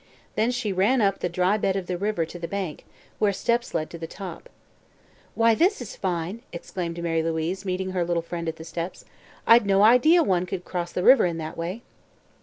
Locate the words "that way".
11.37-11.83